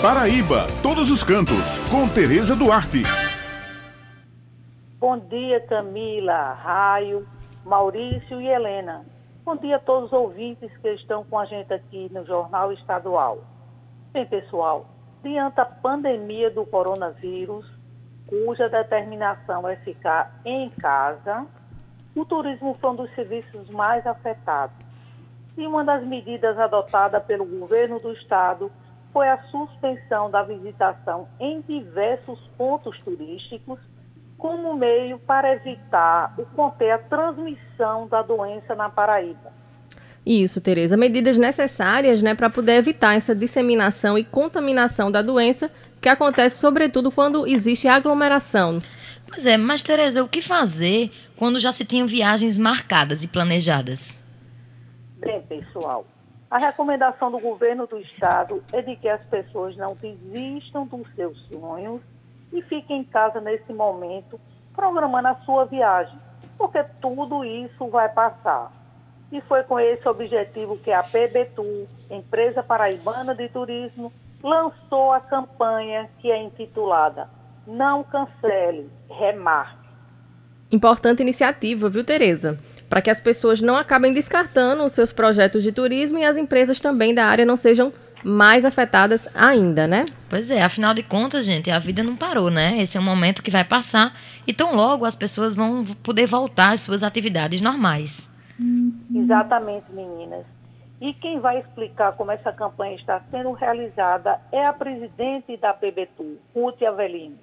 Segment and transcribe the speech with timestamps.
[0.00, 3.02] Paraíba, todos os cantos, com Tereza Duarte.
[5.00, 7.26] Bom dia, Camila, Raio,
[7.64, 9.04] Maurício e Helena.
[9.44, 13.38] Bom dia a todos os ouvintes que estão com a gente aqui no Jornal Estadual.
[14.12, 14.86] Bem, pessoal,
[15.20, 17.66] diante a pandemia do coronavírus,
[18.28, 21.44] cuja determinação é ficar em casa,
[22.14, 24.76] o turismo foi um dos serviços mais afetados.
[25.56, 28.70] E uma das medidas adotada pelo governo do estado
[29.12, 33.78] foi a suspensão da visitação em diversos pontos turísticos
[34.36, 39.52] como meio para evitar ou conter a transmissão da doença na Paraíba.
[40.24, 40.96] Isso, Tereza.
[40.96, 47.10] Medidas necessárias né, para poder evitar essa disseminação e contaminação da doença, que acontece sobretudo
[47.10, 48.80] quando existe aglomeração.
[49.26, 54.20] Pois é, mas Tereza, o que fazer quando já se tinham viagens marcadas e planejadas?
[55.18, 56.06] Bem, pessoal,
[56.50, 61.38] a recomendação do governo do estado é de que as pessoas não desistam dos seus
[61.48, 62.00] sonhos
[62.52, 64.40] e fique em casa nesse momento,
[64.74, 66.18] programando a sua viagem,
[66.56, 68.72] porque tudo isso vai passar.
[69.30, 74.10] E foi com esse objetivo que a PBTU, Empresa Paraibana de Turismo,
[74.42, 77.28] lançou a campanha que é intitulada
[77.66, 79.86] Não Cancele, Remarque.
[80.72, 82.58] Importante iniciativa, viu, Tereza?
[82.88, 86.80] Para que as pessoas não acabem descartando os seus projetos de turismo e as empresas
[86.80, 87.92] também da área não sejam
[88.24, 90.06] mais afetadas ainda, né?
[90.28, 92.78] Pois é, afinal de contas, gente, a vida não parou, né?
[92.78, 94.14] Esse é um momento que vai passar
[94.46, 98.28] e tão logo as pessoas vão poder voltar às suas atividades normais.
[99.14, 100.44] Exatamente, meninas.
[101.00, 106.38] E quem vai explicar como essa campanha está sendo realizada é a presidente da PBTU,
[106.54, 107.38] Ruth Avelino.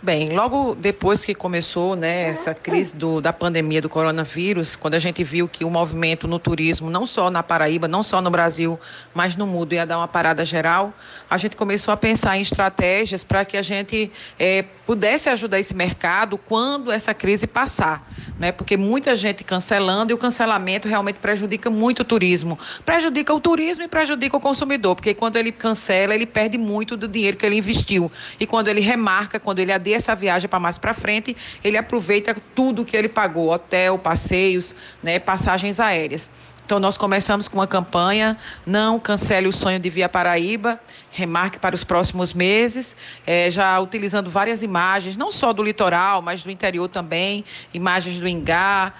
[0.00, 4.98] Bem, logo depois que começou né, essa crise do, da pandemia do coronavírus, quando a
[4.98, 8.78] gente viu que o movimento no turismo, não só na Paraíba, não só no Brasil,
[9.12, 10.94] mas no mundo, ia dar uma parada geral,
[11.28, 15.74] a gente começou a pensar em estratégias para que a gente é, pudesse ajudar esse
[15.74, 18.08] mercado quando essa crise passar.
[18.38, 18.52] Né?
[18.52, 22.58] Porque muita gente cancelando e o cancelamento realmente prejudica muito o turismo.
[22.84, 27.06] Prejudica o turismo e prejudica o consumidor, porque quando ele cancela, ele perde muito do
[27.06, 28.10] dinheiro que ele investiu.
[28.38, 32.34] E quando ele remarca, quando ele adia essa viagem para mais para frente, ele aproveita
[32.54, 36.28] tudo que ele pagou, hotel, passeios, né, passagens aéreas.
[36.64, 41.74] Então, nós começamos com uma campanha, não cancele o sonho de Via Paraíba, remarque para
[41.74, 46.88] os próximos meses, é, já utilizando várias imagens, não só do litoral, mas do interior
[46.88, 47.44] também,
[47.74, 48.94] imagens do Ingá,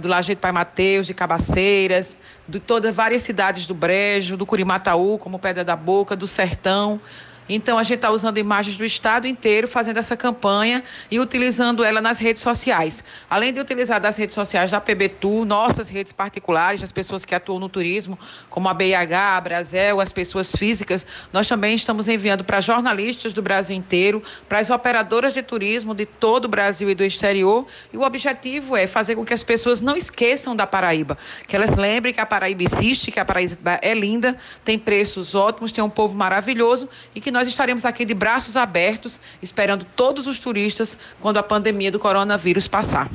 [0.00, 2.16] do Lajeito Pai Mateus, de Cabaceiras,
[2.48, 7.00] de todas várias cidades do Brejo, do Curimataú, como Pedra da Boca, do Sertão,
[7.48, 12.00] então, a gente está usando imagens do estado inteiro, fazendo essa campanha e utilizando ela
[12.00, 13.04] nas redes sociais.
[13.28, 17.58] Além de utilizar das redes sociais da PBTU, nossas redes particulares, as pessoas que atuam
[17.58, 18.18] no turismo,
[18.48, 23.42] como a BIH, a Brasel, as pessoas físicas, nós também estamos enviando para jornalistas do
[23.42, 27.66] Brasil inteiro, para as operadoras de turismo de todo o Brasil e do exterior.
[27.92, 31.70] E o objetivo é fazer com que as pessoas não esqueçam da Paraíba, que elas
[31.76, 34.34] lembrem que a Paraíba existe, que a Paraíba é linda,
[34.64, 39.20] tem preços ótimos, tem um povo maravilhoso e que nós estaremos aqui de braços abertos,
[39.42, 43.08] esperando todos os turistas quando a pandemia do coronavírus passar.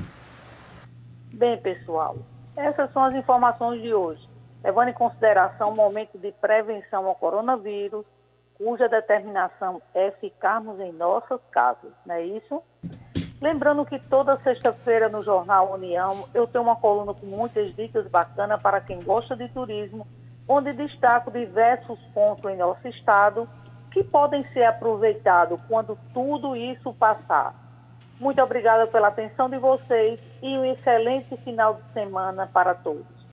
[1.33, 2.17] Bem, pessoal,
[2.57, 4.21] essas são as informações de hoje,
[4.61, 8.05] levando em consideração o momento de prevenção ao coronavírus,
[8.55, 12.61] cuja determinação é ficarmos em nossas casas, não é isso?
[13.41, 18.61] Lembrando que toda sexta-feira no Jornal União eu tenho uma coluna com muitas dicas bacanas
[18.61, 20.05] para quem gosta de turismo,
[20.45, 23.47] onde destaco diversos pontos em nosso estado
[23.91, 27.53] que podem ser aproveitados quando tudo isso passar.
[28.19, 33.18] Muito obrigada pela atenção de vocês e um excelente final de semana para todos.